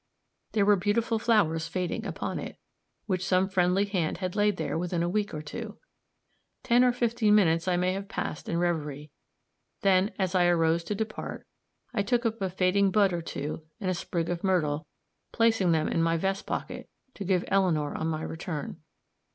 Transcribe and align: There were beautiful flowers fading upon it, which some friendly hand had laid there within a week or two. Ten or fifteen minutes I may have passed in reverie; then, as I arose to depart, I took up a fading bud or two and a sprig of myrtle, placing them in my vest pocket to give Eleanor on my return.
There 0.53 0.65
were 0.65 0.77
beautiful 0.77 1.19
flowers 1.19 1.67
fading 1.67 2.07
upon 2.07 2.39
it, 2.39 2.57
which 3.05 3.23
some 3.23 3.47
friendly 3.47 3.85
hand 3.85 4.17
had 4.17 4.35
laid 4.35 4.57
there 4.57 4.75
within 4.75 5.03
a 5.03 5.07
week 5.07 5.31
or 5.31 5.43
two. 5.43 5.77
Ten 6.63 6.83
or 6.83 6.91
fifteen 6.91 7.35
minutes 7.35 7.67
I 7.67 7.77
may 7.77 7.93
have 7.93 8.09
passed 8.09 8.49
in 8.49 8.57
reverie; 8.57 9.11
then, 9.81 10.11
as 10.17 10.33
I 10.33 10.45
arose 10.47 10.83
to 10.85 10.95
depart, 10.95 11.45
I 11.93 12.01
took 12.01 12.25
up 12.25 12.41
a 12.41 12.49
fading 12.49 12.89
bud 12.89 13.13
or 13.13 13.21
two 13.21 13.61
and 13.79 13.91
a 13.91 13.93
sprig 13.93 14.31
of 14.31 14.43
myrtle, 14.43 14.87
placing 15.31 15.71
them 15.71 15.87
in 15.87 16.01
my 16.01 16.17
vest 16.17 16.47
pocket 16.47 16.89
to 17.13 17.23
give 17.23 17.45
Eleanor 17.49 17.93
on 17.93 18.07
my 18.07 18.23
return. 18.23 18.81